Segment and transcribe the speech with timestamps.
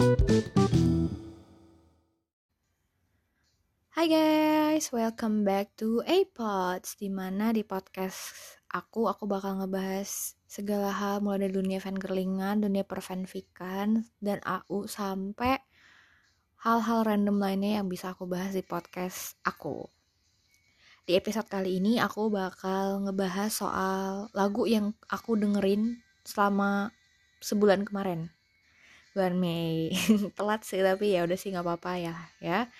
[0.00, 0.08] Hai
[4.08, 8.32] guys, welcome back to A-Pods Di mana di podcast
[8.72, 15.60] aku, aku bakal ngebahas segala hal mulai dari dunia fangirlingan, dunia perfanfikan, dan AU sampai
[16.64, 19.84] hal-hal random lainnya yang bisa aku bahas di podcast aku.
[21.04, 26.88] Di episode kali ini aku bakal ngebahas soal lagu yang aku dengerin selama
[27.44, 28.39] sebulan kemarin.
[29.12, 29.90] Bulan Mei.
[30.38, 32.70] Telat sih tapi ya udah sih nggak apa-apa ya, ya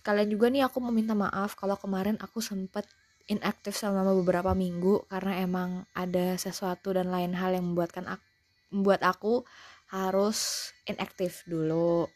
[0.00, 2.88] sekalian juga nih aku mau minta maaf kalau kemarin aku sempet
[3.28, 8.24] inaktif selama beberapa minggu karena emang ada sesuatu dan lain hal yang membuatkan aku,
[8.72, 9.44] membuat aku
[9.92, 12.08] harus inaktif dulu.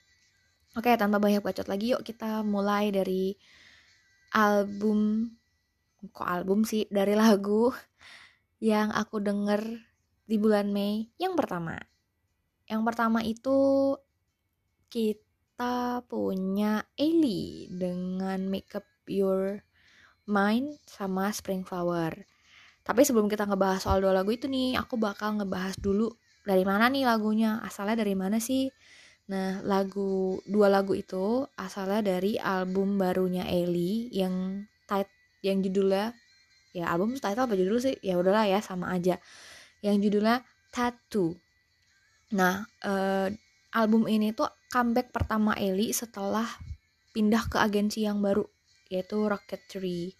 [0.74, 3.36] Oke, tanpa banyak bacot lagi yuk kita mulai dari
[4.32, 5.30] album
[6.10, 7.70] kok album sih dari lagu
[8.64, 9.60] yang aku denger
[10.24, 11.76] di bulan Mei yang pertama.
[12.64, 13.58] Yang pertama itu
[14.88, 19.60] kita punya Ellie dengan Make Up Your
[20.24, 22.24] Mind sama Spring Flower.
[22.84, 26.12] Tapi sebelum kita ngebahas soal dua lagu itu nih, aku bakal ngebahas dulu
[26.44, 28.68] dari mana nih lagunya, asalnya dari mana sih?
[29.32, 35.08] Nah, lagu dua lagu itu asalnya dari album barunya Ellie yang tit
[35.40, 36.12] yang judulnya
[36.76, 37.96] ya album title apa judul sih?
[38.04, 39.16] Ya udahlah ya sama aja.
[39.80, 41.43] Yang judulnya Tattoo.
[42.32, 43.28] Nah, eh,
[43.76, 46.46] album ini tuh comeback pertama Eli setelah
[47.14, 48.42] pindah ke agensi yang baru
[48.88, 50.14] yaitu Rocketry.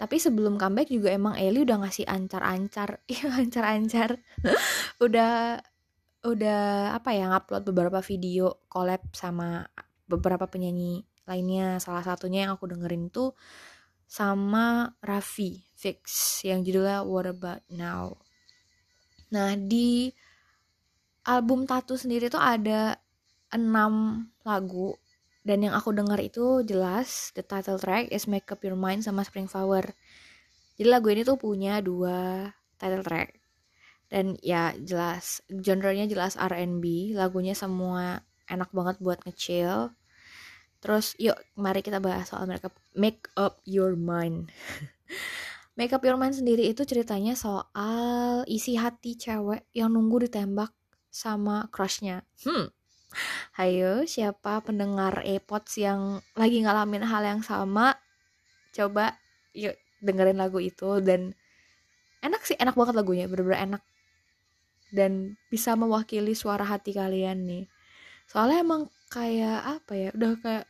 [0.00, 4.18] Tapi sebelum comeback juga emang Eli udah ngasih ancar-ancar, iya ancar-ancar.
[5.06, 5.62] udah
[6.22, 9.66] udah apa ya ngupload beberapa video collab sama
[10.08, 11.78] beberapa penyanyi lainnya.
[11.78, 13.36] Salah satunya yang aku dengerin tuh
[14.08, 18.20] sama Raffi Fix yang judulnya What About Now.
[19.32, 20.12] Nah, di
[21.22, 22.98] album Tattoo sendiri tuh ada
[23.54, 24.96] enam lagu.
[25.42, 29.26] Dan yang aku dengar itu jelas the title track is Make Up Your Mind sama
[29.26, 29.90] Spring Flower.
[30.78, 32.46] Jadi lagu ini tuh punya dua
[32.78, 33.42] title track.
[34.06, 39.90] Dan ya jelas genrenya jelas R&B lagunya semua enak banget buat ngechill.
[40.78, 44.50] Terus yuk mari kita bahas soal up, make up your mind.
[45.72, 50.68] Make up your mind sendiri itu ceritanya soal isi hati cewek yang nunggu ditembak
[51.12, 52.24] sama crushnya.
[52.42, 52.72] Hmm.
[53.60, 57.92] Hayo, siapa pendengar AirPods yang lagi ngalamin hal yang sama?
[58.72, 59.20] Coba
[59.52, 61.36] yuk dengerin lagu itu dan
[62.24, 63.82] enak sih, enak banget lagunya, bener-bener enak.
[64.88, 67.64] Dan bisa mewakili suara hati kalian nih.
[68.24, 70.64] Soalnya emang kayak apa ya, udah kayak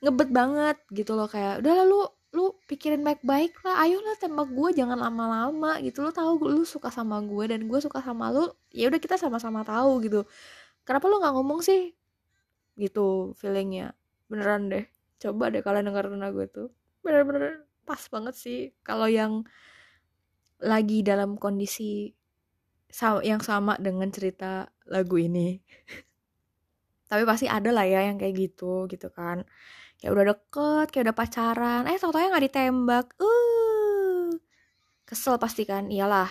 [0.00, 4.98] ngebet banget gitu loh kayak udah lalu lu pikirin baik-baik lah ayolah tembak gue jangan
[4.98, 6.06] lama-lama gitu.
[6.06, 9.66] Lu tahu lu suka sama gue dan gue suka sama lu ya udah kita sama-sama
[9.66, 10.22] tahu gitu.
[10.86, 11.90] Kenapa lu nggak ngomong sih?
[12.78, 13.98] Gitu feelingnya.
[14.30, 14.86] Beneran deh.
[15.18, 16.64] Coba deh kalian dengerin lagu itu.
[17.02, 19.42] Bener-bener pas banget sih kalau yang
[20.62, 22.14] lagi dalam kondisi
[23.26, 25.58] yang sama dengan cerita lagu ini.
[27.10, 29.42] Tapi pasti ada lah ya yang kayak gitu gitu kan
[30.00, 31.82] kayak udah deket kayak udah pacaran.
[31.86, 33.06] Eh tau tau nggak ditembak.
[33.20, 34.32] Uh.
[35.04, 35.92] Kesel pasti kan?
[35.92, 36.30] Iyalah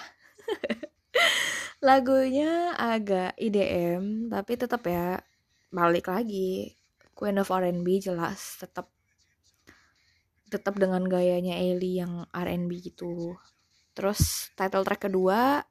[1.88, 5.22] lagunya agak IDM tapi tetap ya
[5.69, 6.75] balik lagi.
[7.13, 8.90] Queen of R&B jelas tetap
[10.50, 13.38] tetap dengan gayanya Ellie yang R&B gitu.
[13.94, 15.62] Terus title track kedua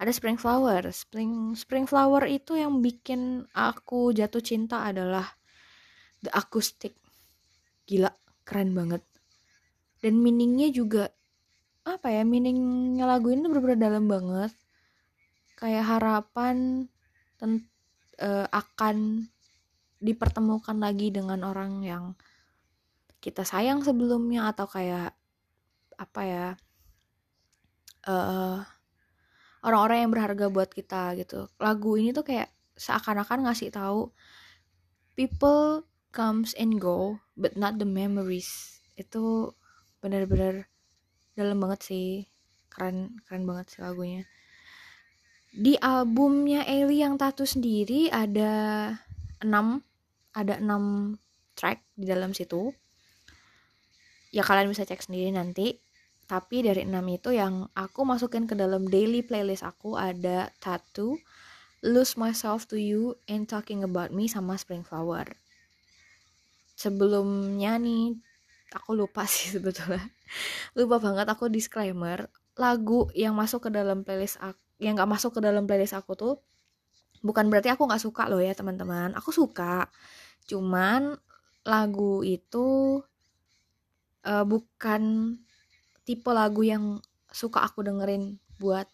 [0.00, 0.88] ada Spring Flower.
[0.90, 5.28] Spring Spring Flower itu yang bikin aku jatuh cinta adalah
[6.24, 7.03] the acoustic
[7.84, 8.12] gila
[8.44, 9.02] keren banget.
[10.00, 11.08] Dan meaningnya juga
[11.84, 14.52] apa ya meaningnya lagu ini bener-bener dalam banget.
[15.56, 16.88] Kayak harapan
[17.40, 17.64] ten,
[18.20, 19.28] uh, akan
[20.04, 22.04] dipertemukan lagi dengan orang yang
[23.24, 25.16] kita sayang sebelumnya atau kayak
[25.96, 26.46] apa ya
[28.04, 28.60] uh,
[29.64, 31.48] orang-orang yang berharga buat kita gitu.
[31.56, 34.12] Lagu ini tuh kayak seakan-akan ngasih tahu
[35.16, 38.78] people comes and go but not the memories.
[38.94, 39.50] Itu
[39.98, 40.70] benar-benar
[41.34, 42.08] dalam banget sih.
[42.70, 44.22] Keren keren banget sih lagunya.
[45.50, 48.90] Di albumnya Ellie yang Tattoo sendiri ada
[49.42, 49.50] 6
[50.34, 51.18] ada 6
[51.58, 52.70] track di dalam situ.
[54.34, 55.78] Ya kalian bisa cek sendiri nanti.
[56.24, 61.20] Tapi dari 6 itu yang aku masukin ke dalam daily playlist aku ada Tattoo
[61.84, 65.43] Lose Myself to You and Talking About Me sama Spring Flower
[66.74, 68.18] sebelumnya nih
[68.74, 70.02] aku lupa sih sebetulnya.
[70.78, 75.40] Lupa banget aku disclaimer lagu yang masuk ke dalam playlist aku yang gak masuk ke
[75.42, 76.34] dalam playlist aku tuh
[77.24, 79.14] bukan berarti aku nggak suka loh ya teman-teman.
[79.16, 79.88] Aku suka
[80.44, 81.16] cuman
[81.64, 83.00] lagu itu
[84.28, 85.34] uh, bukan
[86.04, 87.00] tipe lagu yang
[87.32, 88.84] suka aku dengerin buat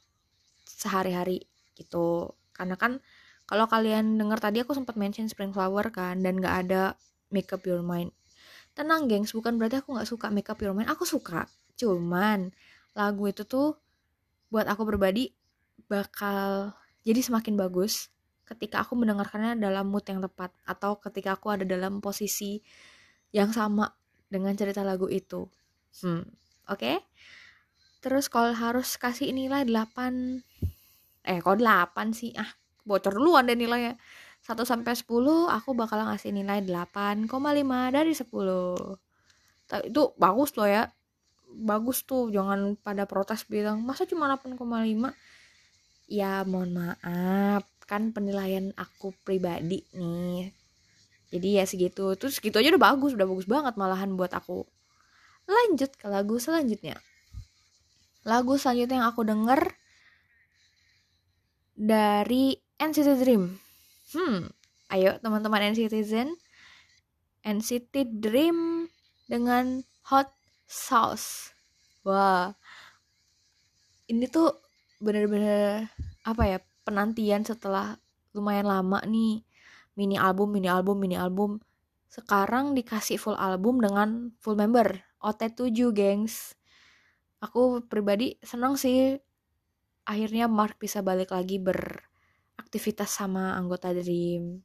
[0.63, 2.39] sehari-hari gitu.
[2.55, 3.03] Karena kan
[3.51, 6.95] kalau kalian denger tadi aku sempat mention Spring Flower kan dan nggak ada
[7.33, 8.13] Make Up Your Mind
[8.75, 12.51] tenang gengs bukan berarti aku nggak suka Make Up Your Mind aku suka cuman
[12.95, 13.79] lagu itu tuh
[14.51, 15.33] buat aku pribadi
[15.87, 16.75] bakal
[17.07, 18.11] jadi semakin bagus
[18.51, 22.59] ketika aku mendengarkannya dalam mood yang tepat atau ketika aku ada dalam posisi
[23.31, 23.87] yang sama
[24.27, 25.47] dengan cerita lagu itu.
[26.03, 26.27] Hmm,
[26.67, 26.79] oke.
[26.79, 26.97] Okay?
[28.03, 30.43] Terus kalau harus kasih nilai 8
[31.23, 32.35] eh kok 8 sih?
[32.35, 32.51] Ah,
[32.83, 33.95] bocor duluan deh nilainya.
[34.47, 35.07] 1 sampai 10
[35.53, 37.29] aku bakal ngasih nilai 8,5
[37.93, 38.99] dari 10.
[39.69, 40.89] Tapi itu bagus loh ya.
[41.51, 45.13] Bagus tuh, jangan pada protes bilang masa cuma 8,5.
[46.11, 50.55] Ya mohon maaf, kan penilaian aku pribadi nih
[51.35, 54.63] jadi ya segitu terus segitu aja udah bagus udah bagus banget malahan buat aku
[55.51, 57.03] lanjut ke lagu selanjutnya
[58.23, 59.75] lagu selanjutnya yang aku denger
[61.75, 63.59] dari NCT Dream
[64.11, 64.51] hmm
[64.91, 66.35] ayo teman-teman NCT Zen
[67.47, 68.91] NCT Dream
[69.31, 69.81] dengan
[70.13, 70.29] Hot
[70.69, 71.55] Sauce.
[72.05, 72.53] Wah
[74.11, 74.51] ini tuh
[74.99, 75.89] bener-bener
[76.27, 77.97] apa ya penantian setelah
[78.35, 79.47] lumayan lama nih.
[79.95, 81.63] Mini album mini album mini album.
[82.11, 86.59] Sekarang dikasih full album dengan full member OT7 gengs.
[87.41, 89.17] Aku pribadi senang sih.
[90.05, 91.63] Akhirnya Mark bisa balik lagi
[92.61, 94.61] beraktivitas sama anggota Dream.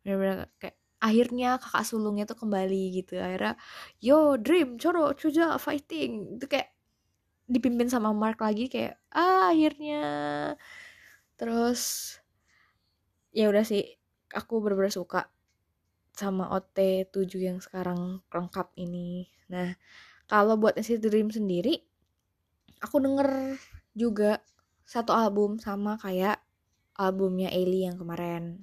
[0.00, 3.20] Bener-bener kayak akhirnya kakak sulungnya tuh kembali gitu.
[3.20, 3.60] Akhirnya
[4.00, 6.40] yo Dream coro cuja fighting.
[6.40, 6.72] Itu kayak
[7.44, 10.02] dipimpin sama Mark lagi kayak ah akhirnya.
[11.36, 12.16] Terus
[13.36, 13.84] ya udah sih
[14.32, 15.28] aku bener-bener suka
[16.16, 19.28] sama OT 7 yang sekarang lengkap ini.
[19.52, 19.76] Nah
[20.24, 21.84] kalau buat NCT Dream sendiri
[22.80, 23.60] aku denger
[23.92, 24.40] juga
[24.84, 26.43] satu album sama kayak
[26.94, 28.62] albumnya Eli yang kemarin.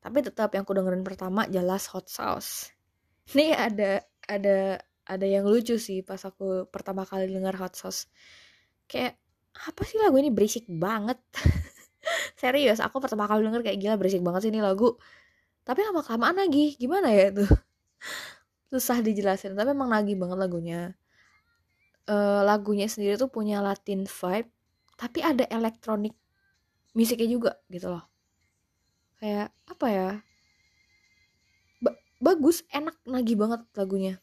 [0.00, 2.72] Tapi tetap yang aku dengerin pertama jelas Hot Sauce.
[3.34, 4.80] Ini ada ada
[5.10, 8.06] ada yang lucu sih pas aku pertama kali denger Hot Sauce.
[8.86, 9.18] Kayak
[9.50, 10.30] apa sih lagu ini?
[10.30, 11.18] Berisik banget.
[12.40, 14.96] Serius aku pertama kali denger kayak gila berisik banget sih ini lagu.
[15.66, 17.44] Tapi lama kelamaan lagi gimana ya itu?
[18.70, 20.80] Susah dijelasin tapi emang nagih banget lagunya.
[22.10, 24.50] Uh, lagunya sendiri tuh punya Latin vibe
[25.00, 26.12] tapi ada elektronik
[26.96, 28.04] musiknya juga gitu loh.
[29.20, 30.10] Kayak apa ya?
[31.84, 34.14] Ba bagus enak nagih banget lagunya.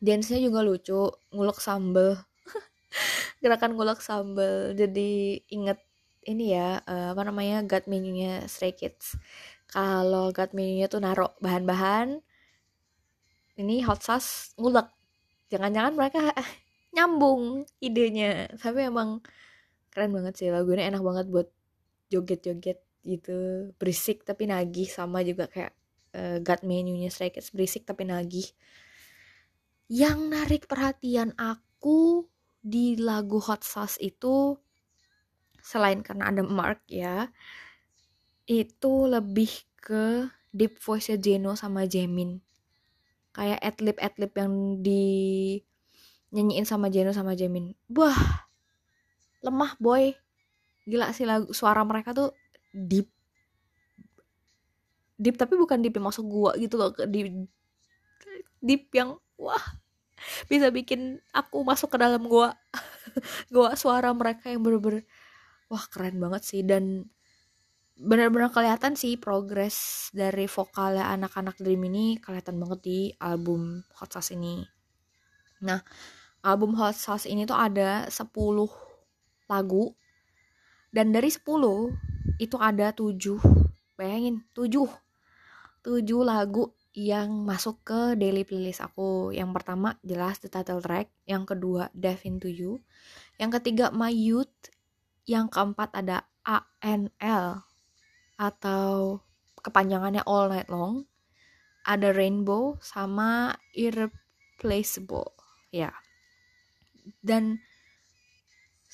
[0.00, 2.16] Dance-nya juga lucu ngulek sambel.
[3.42, 5.80] Gerakan ngulek sambel jadi inget
[6.24, 9.16] ini ya uh, apa namanya gut menunya Stray Kids.
[9.68, 12.20] Kalau gut menunya tuh naruh bahan-bahan
[13.60, 14.88] ini hot sauce ngulek.
[15.52, 16.20] Jangan-jangan mereka
[16.94, 18.50] nyambung idenya.
[18.56, 19.20] Tapi emang
[19.94, 21.48] keren banget sih lagunya enak banget buat
[22.14, 25.76] joget-joget gitu berisik tapi nagih sama juga kayak
[26.16, 28.48] uh, gut menunya Stray Kids berisik tapi nagih.
[29.90, 32.24] Yang narik perhatian aku
[32.64, 34.56] di lagu Hot Sauce itu
[35.60, 37.28] selain karena ada Mark ya
[38.48, 42.40] itu lebih ke deep voice Jeno sama Jamin.
[43.36, 45.04] Kayak adlib adlib yang di
[46.32, 47.76] nyanyiin sama Jeno sama Jamin.
[47.92, 48.48] Wah
[49.44, 50.16] lemah boy
[50.84, 52.30] gila sih lagu suara mereka tuh
[52.72, 53.08] deep.
[55.16, 57.48] Deep tapi bukan deep yang masuk gua gitu loh deep.
[58.64, 59.64] Deep yang wah
[60.48, 62.56] bisa bikin aku masuk ke dalam gua.
[63.54, 65.04] Gua suara mereka yang bener-bener
[65.68, 66.62] wah keren banget sih.
[66.64, 67.06] Dan
[67.94, 74.34] benar-benar kelihatan sih progres dari vokalnya anak-anak Dream ini kelihatan banget di album Hot Sauce
[74.34, 74.66] ini.
[75.62, 75.78] Nah,
[76.42, 78.34] album Hot Sauce ini tuh ada 10
[79.46, 79.94] lagu
[80.94, 81.42] dan dari 10
[82.38, 83.18] itu ada 7
[83.98, 84.70] bayangin 7
[85.82, 89.34] 7 lagu yang masuk ke daily playlist aku.
[89.34, 92.78] Yang pertama jelas the title track, yang kedua Dive Into You,
[93.36, 94.70] yang ketiga My Youth,
[95.26, 97.66] yang keempat ada ANL
[98.38, 99.18] atau
[99.60, 101.04] kepanjangannya All Night Long.
[101.84, 105.36] Ada Rainbow sama Irreplaceable.
[105.68, 105.92] Ya.
[107.20, 107.60] Dan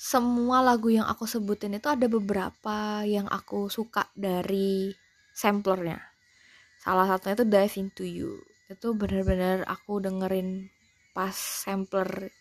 [0.01, 4.89] semua lagu yang aku sebutin itu ada beberapa yang aku suka dari
[5.29, 6.01] samplernya.
[6.81, 8.41] Salah satunya itu Dive Into You.
[8.65, 10.73] Itu bener-bener aku dengerin
[11.13, 12.33] pas sampler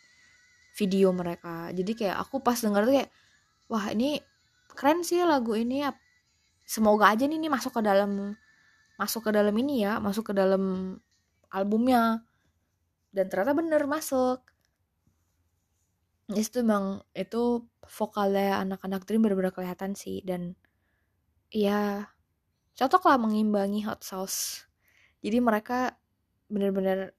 [0.72, 1.68] video mereka.
[1.76, 3.12] Jadi kayak aku pas denger tuh kayak
[3.68, 4.24] wah ini
[4.72, 5.84] keren sih lagu ini
[6.64, 8.40] semoga aja nih, nih masuk ke dalam
[8.96, 10.96] masuk ke dalam ini ya masuk ke dalam
[11.52, 12.24] albumnya
[13.12, 14.49] dan ternyata bener masuk
[16.34, 20.54] itu emang itu vokalnya anak-anak Dream bener-bener kelihatan sih dan
[21.50, 22.06] ya
[22.78, 24.64] cocok lah mengimbangi hot sauce.
[25.20, 25.98] Jadi mereka
[26.46, 27.12] bener-bener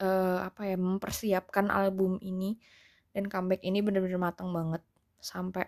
[0.00, 2.56] uh, apa ya mempersiapkan album ini
[3.10, 4.82] dan comeback ini bener-bener matang banget
[5.18, 5.66] sampai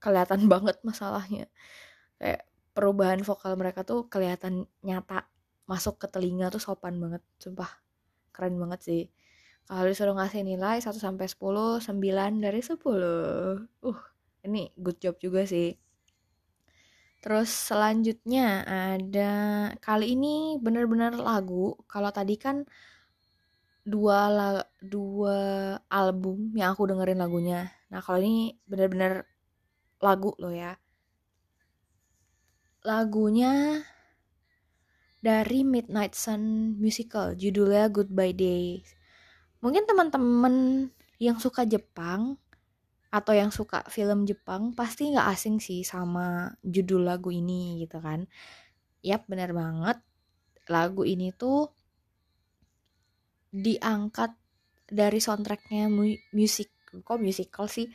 [0.00, 1.46] kelihatan banget masalahnya.
[2.16, 5.28] Kayak perubahan vokal mereka tuh kelihatan nyata
[5.68, 7.68] masuk ke telinga tuh sopan banget sumpah.
[8.32, 9.02] Keren banget sih
[9.68, 12.78] kalau disuruh ngasih nilai 1 sampai 10 9 dari 10
[13.88, 14.00] uh
[14.42, 15.74] ini good job juga sih
[17.22, 19.30] Terus selanjutnya ada
[19.78, 21.78] kali ini bener-bener lagu.
[21.86, 22.66] Kalau tadi kan
[23.86, 24.48] dua la,
[24.82, 25.38] dua
[25.86, 27.70] album yang aku dengerin lagunya.
[27.94, 29.22] Nah kalau ini bener-bener
[30.02, 30.74] lagu loh ya.
[32.82, 33.86] Lagunya
[35.22, 38.82] dari Midnight Sun Musical, judulnya Goodbye Day.
[39.62, 40.54] Mungkin teman-teman
[41.22, 42.36] yang suka Jepang
[43.12, 48.26] atau yang suka film Jepang pasti nggak asing sih sama judul lagu ini gitu kan.
[49.06, 50.02] Yap, benar banget.
[50.66, 51.70] Lagu ini tuh
[53.52, 54.32] diangkat
[54.88, 55.92] dari soundtracknya
[56.32, 57.88] musik kok musical sih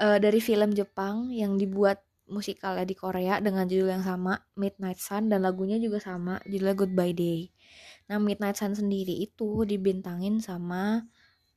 [0.00, 2.00] uh, dari film Jepang yang dibuat
[2.32, 7.16] musikalnya di Korea dengan judul yang sama Midnight Sun dan lagunya juga sama judulnya Goodbye
[7.16, 7.40] Day.
[8.10, 11.06] Nah Midnight Sun sendiri itu dibintangin sama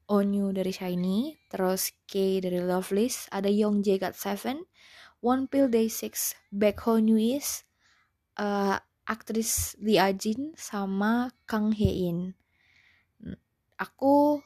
[0.05, 4.61] Onyu dari Shiny, terus K dari Loveless, ada Young J Got Seven,
[5.25, 7.65] One Pill Day Six, Back Ho Is,
[8.37, 8.77] uh,
[9.09, 12.37] aktris Lee Ajin sama Kang Hye In.
[13.81, 14.45] Aku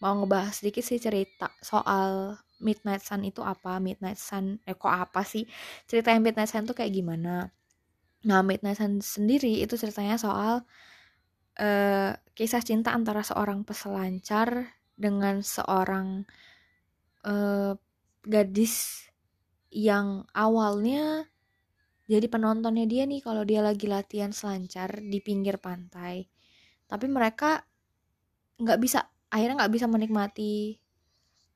[0.00, 5.24] mau ngebahas sedikit sih cerita soal Midnight Sun itu apa Midnight Sun eh kok apa
[5.24, 5.44] sih
[5.88, 7.52] cerita yang Midnight Sun tuh kayak gimana
[8.24, 10.64] nah Midnight Sun sendiri itu ceritanya soal
[11.60, 16.24] uh, kisah cinta antara seorang peselancar dengan seorang
[17.24, 17.76] uh,
[18.24, 19.06] gadis
[19.70, 21.28] yang awalnya
[22.06, 26.30] jadi penontonnya dia nih kalau dia lagi latihan selancar di pinggir pantai.
[26.86, 27.66] Tapi mereka
[28.62, 30.78] nggak bisa akhirnya nggak bisa menikmati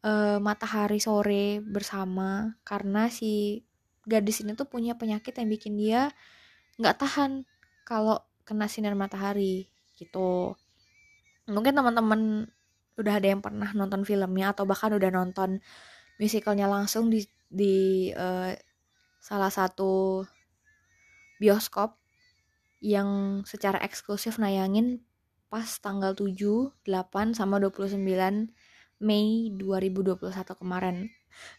[0.02, 3.62] uh, matahari sore bersama karena si
[4.04, 6.10] gadis ini tuh punya penyakit yang bikin dia
[6.82, 7.46] nggak tahan
[7.86, 9.69] kalau kena sinar matahari
[10.00, 10.56] gitu.
[11.44, 12.48] Mungkin teman-teman
[12.96, 15.60] udah ada yang pernah nonton filmnya atau bahkan udah nonton
[16.20, 18.52] musikalnya langsung di di uh,
[19.20, 20.24] salah satu
[21.40, 22.00] bioskop
[22.80, 25.04] yang secara eksklusif nayangin
[25.52, 28.00] pas tanggal 7, 8 sama 29
[29.00, 30.30] Mei 2021
[30.60, 31.08] kemarin.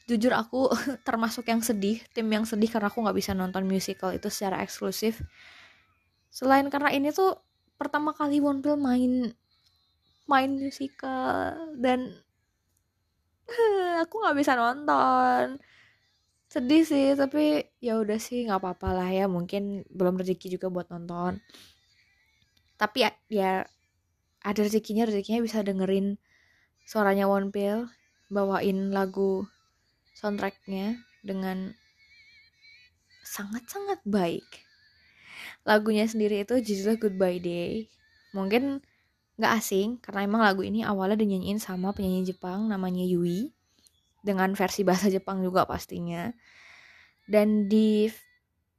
[0.06, 0.70] Jujur aku
[1.08, 5.20] termasuk yang sedih tim yang sedih karena aku nggak bisa nonton musical itu secara eksklusif.
[6.32, 7.36] Selain karena ini tuh
[7.82, 9.34] pertama kali Wonpil main
[10.30, 11.58] main musical.
[11.82, 12.14] Dan
[14.06, 15.58] aku nggak bisa nonton.
[16.46, 19.26] Sedih sih tapi ya udah sih nggak apa-apa lah ya.
[19.26, 21.42] Mungkin belum rezeki juga buat nonton.
[22.78, 23.54] Tapi ya, ya
[24.46, 26.22] ada rezekinya rezekinya bisa dengerin
[26.86, 27.90] suaranya One Pill
[28.30, 29.46] bawain lagu
[30.18, 31.74] soundtracknya dengan
[33.22, 34.71] sangat-sangat baik
[35.68, 37.88] lagunya sendiri itu judulnya Goodbye Day.
[38.36, 38.82] Mungkin
[39.40, 43.50] nggak asing karena emang lagu ini awalnya dinyanyiin sama penyanyi Jepang namanya Yui
[44.22, 46.30] dengan versi bahasa Jepang juga pastinya.
[47.26, 48.10] Dan di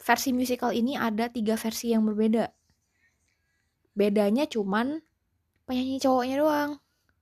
[0.03, 2.51] versi musikal ini ada tiga versi yang berbeda.
[3.95, 5.01] Bedanya cuman
[5.65, 6.71] penyanyi cowoknya doang.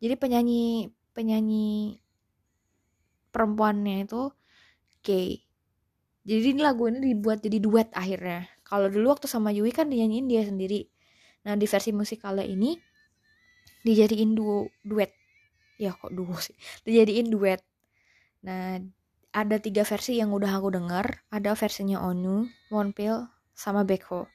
[0.00, 0.64] Jadi penyanyi
[1.12, 2.00] penyanyi
[3.30, 4.30] perempuannya itu
[5.06, 5.42] gay
[6.26, 10.30] jadi ini lagu ini dibuat jadi duet akhirnya kalau dulu waktu sama Yui kan dinyanyiin
[10.30, 10.86] dia sendiri.
[11.42, 12.78] Nah di versi musikalnya ini
[13.82, 15.10] dijadiin duo duet.
[15.80, 16.54] Ya kok duo sih?
[16.86, 17.66] Dijadiin duet.
[18.46, 18.78] Nah
[19.34, 21.26] ada tiga versi yang udah aku denger.
[21.34, 23.26] Ada versinya Onu, Wonpil,
[23.58, 24.30] sama Baekho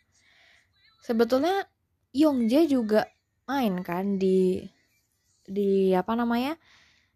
[1.06, 1.70] sebetulnya
[2.18, 3.06] Yongjae juga
[3.46, 4.65] main kan di
[5.46, 6.58] di apa namanya?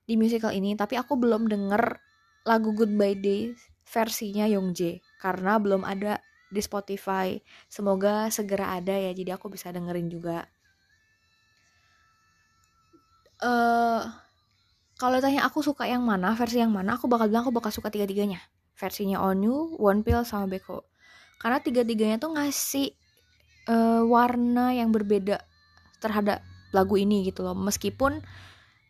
[0.05, 1.97] Di musical ini tapi aku belum denger
[2.45, 3.57] lagu Goodbye Day
[3.89, 7.37] versinya Yongjae karena belum ada di Spotify.
[7.69, 10.45] Semoga segera ada ya jadi aku bisa dengerin juga.
[13.39, 14.03] Uh,
[14.99, 17.87] kalau tanya aku suka yang mana versi yang mana aku bakal bilang aku bakal suka
[17.87, 18.43] tiga-tiganya.
[18.75, 20.83] Versinya Onu, One Pill sama Beko.
[21.39, 22.91] Karena tiga-tiganya tuh ngasih
[23.71, 25.39] uh, warna yang berbeda
[26.03, 26.43] terhadap
[26.75, 27.55] lagu ini gitu loh.
[27.55, 28.19] Meskipun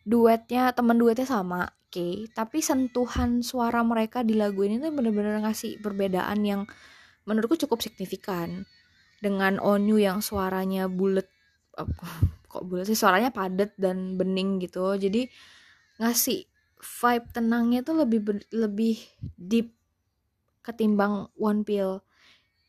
[0.02, 1.92] duetnya teman duetnya sama oke.
[1.92, 2.14] Okay.
[2.32, 6.62] tapi sentuhan suara mereka di lagu ini tuh bener-bener ngasih perbedaan yang
[7.24, 8.64] menurutku cukup signifikan.
[9.20, 11.28] Dengan Onyu yang suaranya bulat
[12.50, 12.96] kok bulat sih?
[12.96, 14.96] Suaranya padat dan bening gitu.
[14.96, 15.28] Jadi
[16.00, 16.48] ngasih
[16.80, 18.96] vibe tenangnya tuh lebih lebih
[19.36, 19.76] deep
[20.64, 22.00] ketimbang One Pill.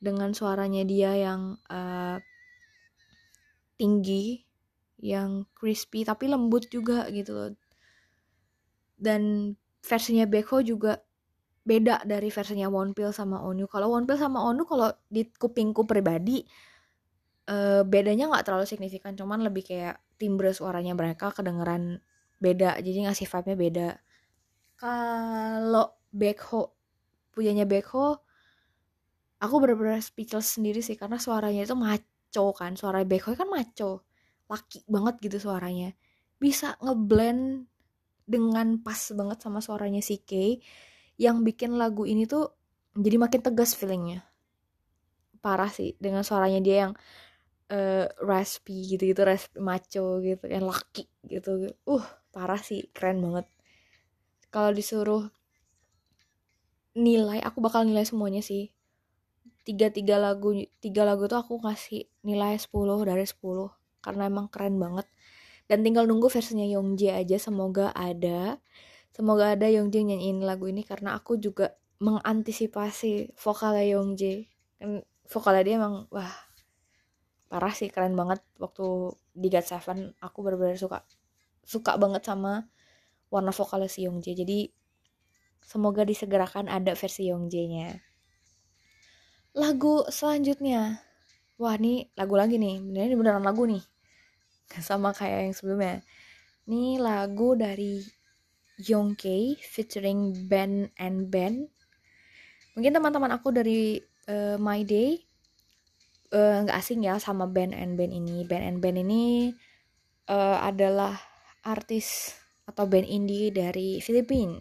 [0.01, 2.17] Dengan suaranya dia yang uh,
[3.77, 4.41] tinggi
[5.01, 7.49] yang crispy tapi lembut juga gitu loh.
[8.97, 11.01] Dan versinya Beko juga
[11.61, 15.85] beda dari versinya One Pill sama Onu kalau One Pill sama Onu kalau di kupingku
[15.85, 16.41] pribadi
[17.51, 19.13] uh, bedanya nggak terlalu signifikan.
[19.17, 21.99] Cuman lebih kayak timbre suaranya mereka kedengeran
[22.37, 22.77] beda.
[22.79, 23.89] Jadi ngasih vibe-nya beda.
[24.77, 26.75] Kalau Beko
[27.31, 28.19] punyanya Beko
[29.41, 30.97] aku bener-bener speechless sendiri sih.
[30.99, 32.77] Karena suaranya itu maco kan.
[32.77, 34.05] Suara Beko kan maco.
[34.51, 35.93] Laki banget gitu suaranya.
[36.41, 37.69] Bisa ngeblend
[38.25, 40.61] dengan pas banget sama suaranya si Kay
[41.21, 42.49] yang bikin lagu ini tuh
[42.97, 44.25] jadi makin tegas feelingnya.
[45.37, 46.93] Parah sih dengan suaranya dia yang
[47.69, 51.77] uh, raspy gitu gitu raspy maco gitu yang laki gitu.
[51.85, 52.01] Uh
[52.33, 53.45] parah sih keren banget.
[54.49, 55.29] Kalau disuruh
[56.97, 58.73] nilai aku bakal nilai semuanya sih.
[59.61, 63.69] Tiga tiga lagu tiga lagu tuh aku kasih nilai 10 dari 10
[64.01, 65.05] karena emang keren banget.
[65.69, 68.57] Dan tinggal nunggu versinya Yongjae aja semoga ada
[69.11, 74.49] semoga ada Yongjae nyanyiin lagu ini karena aku juga mengantisipasi vokalnya Yongjae
[74.81, 74.91] kan
[75.29, 76.33] vokalnya dia emang wah
[77.51, 78.39] parah sih keren banget.
[78.57, 81.03] Waktu di God Seven aku benar-benar suka
[81.61, 82.67] suka banget sama
[83.31, 84.59] warna vokalnya si Yongjae jadi
[85.61, 88.11] semoga disegerakan ada versi Yongjae-nya
[89.51, 91.03] lagu selanjutnya.
[91.59, 92.79] Wah ini lagu lagi nih.
[92.79, 93.83] Ini beneran lagu nih.
[94.87, 95.99] Sama kayak yang sebelumnya.
[96.67, 97.99] Ini lagu dari
[98.81, 101.69] Yongkei featuring Ben and Ben.
[102.73, 105.21] Mungkin teman-teman aku dari uh, My Day
[106.31, 108.47] eh, nggak uh, asing ya sama Ben and Ben ini.
[108.47, 109.51] Ben and Ben ini
[110.31, 111.13] uh, adalah
[111.61, 112.33] artis
[112.65, 114.57] atau band indie dari Filipina.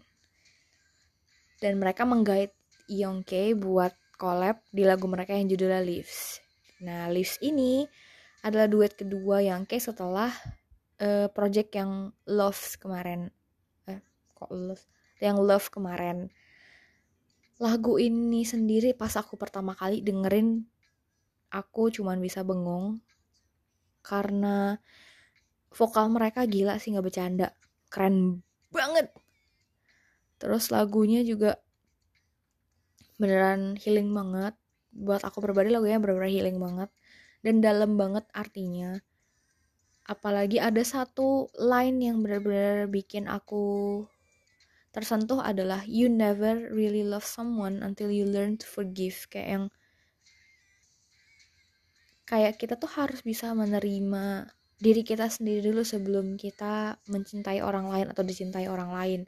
[1.60, 2.50] Dan mereka menggait
[2.90, 6.40] Yongkei buat collab di lagu mereka yang judulnya Leaves.
[6.82, 7.84] Nah, Leaves ini
[8.40, 10.32] adalah duet kedua kayak setelah
[11.00, 13.28] uh, project yang Love kemarin
[14.40, 14.84] kok Love
[15.20, 16.32] yang Love kemarin.
[17.60, 20.64] Lagu ini sendiri pas aku pertama kali dengerin
[21.52, 23.04] aku cuman bisa bengong
[24.00, 24.80] karena
[25.68, 27.52] vokal mereka gila sih nggak bercanda.
[27.92, 28.40] Keren
[28.72, 29.12] banget.
[30.40, 31.60] Terus lagunya juga
[33.20, 34.56] beneran healing banget.
[34.90, 36.90] Buat aku pribadi lagunya bener-bener healing banget
[37.44, 38.96] dan dalam banget artinya.
[40.08, 44.02] Apalagi ada satu line yang benar-benar bikin aku
[44.90, 49.26] tersentuh adalah you never really love someone until you learn to forgive.
[49.30, 49.64] Kayak yang
[52.26, 54.50] kayak kita tuh harus bisa menerima
[54.80, 59.20] diri kita sendiri dulu sebelum kita mencintai orang lain atau dicintai orang lain.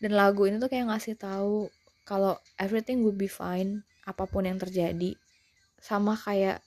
[0.00, 1.68] Dan lagu ini tuh kayak ngasih tahu
[2.04, 5.16] kalau everything will be fine apa pun yang terjadi
[5.80, 6.60] sama kayak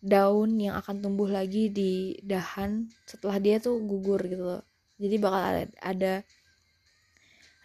[0.00, 4.62] daun yang akan tumbuh lagi di dahan setelah dia tuh gugur gitu loh.
[4.96, 6.12] Jadi bakal ada, ada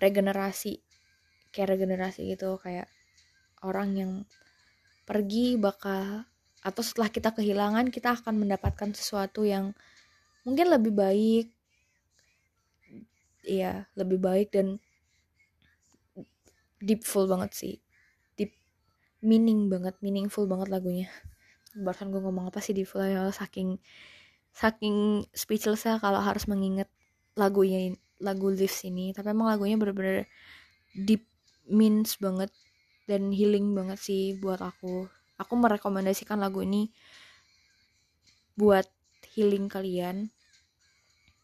[0.01, 0.81] regenerasi
[1.53, 2.89] kayak regenerasi gitu kayak
[3.61, 4.11] orang yang
[5.05, 6.25] pergi bakal
[6.61, 9.73] atau setelah kita kehilangan kita akan mendapatkan sesuatu yang
[10.45, 11.47] mungkin lebih baik.
[13.41, 14.77] Iya lebih baik dan
[16.77, 17.75] deepful banget sih.
[18.37, 18.53] Deep
[19.25, 21.09] meaning banget meaningful banget lagunya.
[21.73, 23.01] Barusan gue ngomong apa sih di full
[23.33, 23.81] saking
[24.53, 26.91] saking speechless ya kalau harus mengingat
[27.39, 30.29] lagunya lagu Lives ini tapi emang lagunya bener-bener
[30.93, 31.25] deep
[31.67, 32.53] means banget
[33.09, 35.09] dan healing banget sih buat aku.
[35.41, 36.93] Aku merekomendasikan lagu ini
[38.55, 38.85] buat
[39.33, 40.29] healing kalian.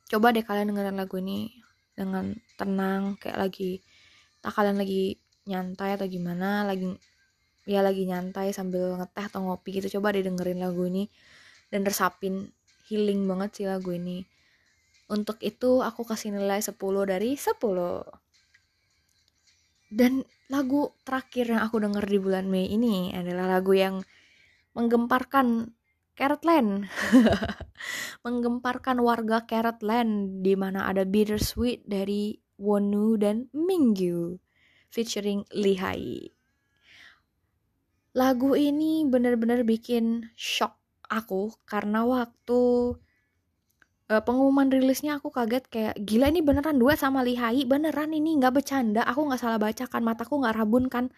[0.07, 1.51] Coba deh kalian dengerin lagu ini
[1.97, 3.81] dengan tenang kayak lagi
[4.39, 5.17] tak kalian lagi
[5.49, 6.93] nyantai atau gimana lagi
[7.65, 11.09] ya lagi nyantai sambil ngeteh atau ngopi gitu coba deh dengerin lagu ini
[11.73, 12.53] dan resapin
[12.87, 14.23] healing banget sih lagu ini
[15.07, 16.75] untuk itu aku kasih nilai 10
[17.07, 17.55] dari 10
[19.87, 24.03] dan lagu terakhir yang aku denger di bulan Mei ini adalah lagu yang
[24.75, 25.71] menggemparkan
[26.17, 26.91] Carrotland
[28.25, 34.41] menggemparkan warga Carrotland di mana ada Bittersweet dari Wonu dan Mingyu
[34.89, 36.33] featuring Lihai.
[38.17, 40.73] Lagu ini bener-bener bikin shock
[41.05, 42.97] aku karena waktu
[44.11, 48.39] uh, pengumuman rilisnya aku kaget kayak gila ini beneran dua sama Lihai beneran ini?
[48.39, 49.03] Nggak bercanda?
[49.07, 51.11] Aku nggak salah baca kan mataku nggak rabun kan?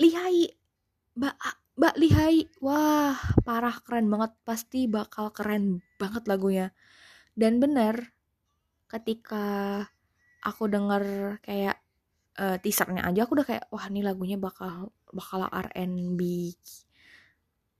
[0.00, 0.48] Lihai
[1.12, 1.36] mbak
[1.76, 4.32] mbak Lihai wah parah keren banget.
[4.44, 6.72] Pasti bakal keren banget lagunya.
[7.36, 8.12] Dan bener
[8.88, 9.80] ketika
[10.44, 11.80] aku denger kayak
[12.40, 16.20] uh, teasernya aja aku udah kayak wah ini lagunya bakal bakal R&B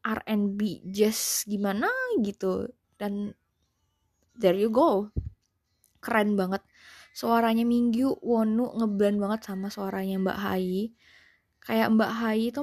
[0.02, 1.88] R&B jazz gimana?
[2.20, 2.68] gitu.
[2.96, 3.35] Dan
[4.37, 5.12] there you go.
[6.03, 6.62] Keren banget.
[7.12, 10.90] Suaranya Minggu Wonu ngeblend banget sama suaranya Mbak Hai.
[11.62, 12.61] Kayak Mbak Hai itu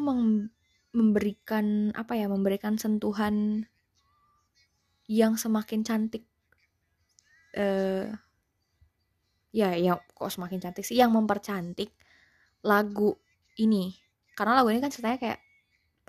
[0.91, 3.65] memberikan apa ya memberikan sentuhan
[5.09, 6.25] yang semakin cantik
[7.57, 8.09] uh,
[9.49, 10.97] ya ya kok semakin cantik sih?
[10.97, 11.93] Yang mempercantik
[12.65, 13.15] lagu
[13.61, 13.95] ini.
[14.33, 15.39] Karena lagu ini kan ceritanya kayak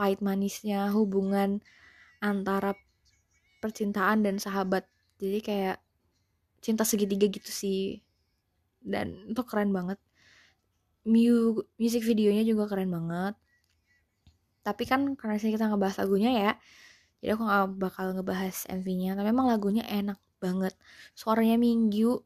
[0.01, 1.61] pahit manisnya hubungan
[2.25, 2.73] antara
[3.61, 4.89] percintaan dan sahabat
[5.21, 5.77] jadi kayak
[6.65, 8.01] cinta segitiga gitu sih.
[8.81, 10.01] Dan itu keren banget.
[11.05, 13.35] Mu music videonya juga keren banget.
[14.65, 16.53] Tapi kan karena sini kita ngebahas lagunya ya
[17.21, 20.73] jadi aku gak bakal ngebahas MV-nya tapi memang lagunya enak banget.
[21.13, 22.17] Suaranya Minggu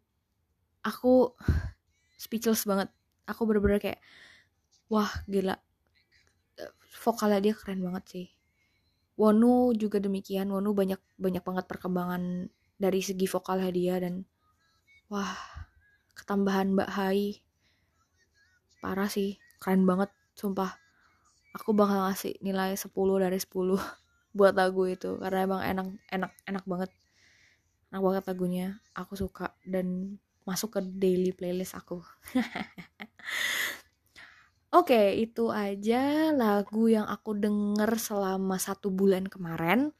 [0.86, 1.34] aku
[2.22, 2.88] speechless banget.
[3.26, 4.00] Aku bener-bener kayak
[4.86, 5.58] wah gila.
[7.02, 8.26] Vokalnya dia keren banget sih.
[9.18, 10.46] Wonu juga demikian.
[10.54, 12.46] Wonu banyak banyak banget perkembangan
[12.78, 14.26] dari segi vokalnya dia dan
[15.08, 15.34] wah
[16.18, 17.38] ketambahan Mbak Hai.
[18.82, 20.76] Parah sih keren banget sumpah.
[21.54, 22.90] Aku bakal ngasih nilai 10
[23.22, 23.78] dari 10
[24.38, 26.90] buat lagu itu karena emang enak enak enak banget.
[27.94, 28.66] Enak banget lagunya
[28.98, 32.02] aku suka dan masuk ke daily playlist aku.
[34.74, 39.94] Oke, okay, itu aja lagu yang aku denger selama satu bulan kemarin.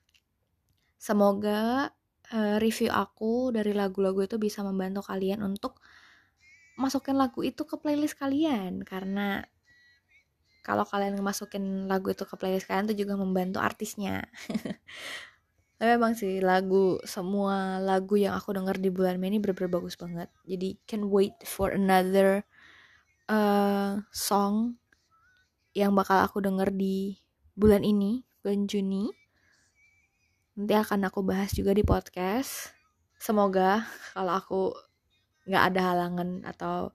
[0.99, 1.95] Semoga
[2.33, 5.83] uh, review aku dari lagu-lagu itu bisa membantu kalian untuk
[6.75, 9.47] masukin lagu itu ke playlist kalian karena
[10.65, 14.25] kalau kalian masukin lagu itu ke playlist kalian itu juga membantu artisnya.
[15.77, 20.01] Tapi emang sih lagu semua lagu yang aku denger di bulan Mei ini bener-bener bagus
[20.01, 20.33] banget.
[20.49, 22.49] Jadi can wait for another
[23.29, 24.81] uh, song
[25.77, 27.21] yang bakal aku denger di
[27.53, 29.13] bulan ini, bulan Juni.
[30.55, 32.71] Nanti akan aku bahas juga di podcast.
[33.19, 33.83] Semoga
[34.15, 34.63] kalau aku
[35.51, 36.95] nggak ada halangan atau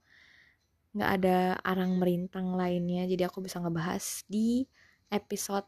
[0.96, 4.64] nggak ada arang merintang lainnya, jadi aku bisa ngebahas di
[5.12, 5.68] episode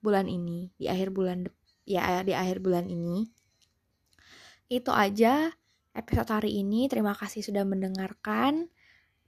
[0.00, 1.44] bulan ini, di akhir bulan
[1.84, 3.28] ya di akhir bulan ini.
[4.72, 5.52] Itu aja
[5.92, 6.88] episode hari ini.
[6.88, 8.72] Terima kasih sudah mendengarkan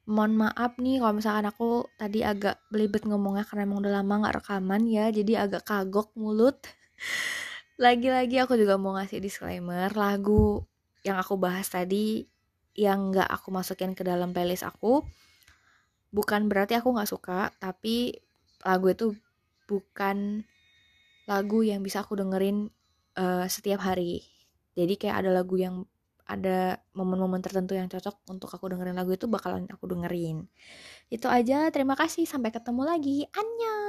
[0.09, 4.37] mohon maaf nih kalau misalkan aku tadi agak belibet ngomongnya karena emang udah lama gak
[4.40, 6.57] rekaman ya jadi agak kagok mulut
[7.78, 10.66] lagi-lagi aku juga mau ngasih disclaimer lagu
[11.06, 12.26] yang aku bahas tadi
[12.74, 15.06] yang gak aku masukin ke dalam playlist aku
[16.10, 18.18] bukan berarti aku gak suka tapi
[18.66, 19.14] lagu itu
[19.70, 20.42] bukan
[21.30, 22.66] lagu yang bisa aku dengerin
[23.14, 24.26] uh, setiap hari
[24.74, 25.86] jadi kayak ada lagu yang
[26.28, 30.44] ada momen-momen tertentu yang cocok untuk aku dengerin lagu itu bakalan aku dengerin.
[31.08, 33.24] Itu aja, terima kasih, sampai ketemu lagi.
[33.32, 33.88] Annyeong!